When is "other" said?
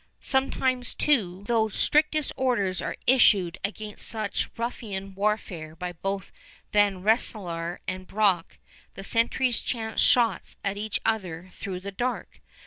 11.05-11.51